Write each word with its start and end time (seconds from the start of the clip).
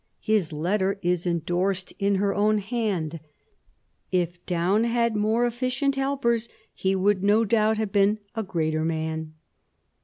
His 0.23 0.51
letter 0.51 0.97
is 1.03 1.27
endorsed 1.27 1.93
in 1.99 2.15
her 2.15 2.33
own 2.33 2.57
hand," 2.57 3.19
If 4.11 4.43
Daun 4.47 4.83
had 4.83 5.11
had 5.11 5.15
more 5.15 5.45
efficient 5.45 5.93
helpers 5.93 6.49
he 6.73 6.95
would 6.95 7.23
no 7.23 7.45
doubt 7.45 7.77
have 7.77 7.91
been 7.91 8.17
a 8.33 8.41
greater 8.41 8.83
man." 8.83 9.35